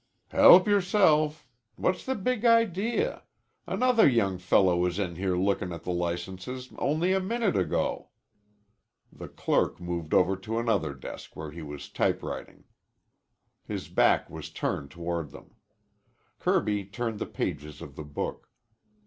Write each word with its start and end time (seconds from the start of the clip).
"Help 0.29 0.67
yourself. 0.67 1.45
What's 1.75 2.03
the 2.03 2.15
big 2.15 2.43
idea? 2.43 3.21
Another 3.67 4.07
young 4.09 4.39
fellow 4.39 4.75
was 4.77 4.97
in 4.97 5.13
lookin' 5.15 5.71
at 5.71 5.83
the 5.83 5.91
licenses 5.91 6.73
only 6.79 7.13
a 7.13 7.19
minute 7.19 7.55
ago." 7.55 8.09
The 9.13 9.27
clerk 9.27 9.79
moved 9.79 10.15
over 10.15 10.35
to 10.35 10.57
another 10.57 10.95
desk 10.95 11.35
where 11.35 11.51
he 11.51 11.61
was 11.61 11.87
typewriting. 11.87 12.63
His 13.63 13.89
back 13.89 14.27
was 14.27 14.49
turned 14.49 14.89
toward 14.89 15.29
them. 15.29 15.53
Kirby 16.39 16.85
turned 16.85 17.19
the 17.19 17.27
pages 17.27 17.79
of 17.79 17.95
the 17.95 18.03
book. 18.03 18.49